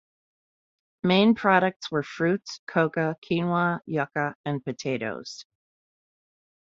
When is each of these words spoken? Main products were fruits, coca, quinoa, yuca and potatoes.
Main 1.03 1.35
products 1.35 1.91
were 1.91 2.01
fruits, 2.01 2.59
coca, 2.65 3.17
quinoa, 3.23 3.81
yuca 3.87 4.33
and 4.43 4.63
potatoes. 4.65 5.45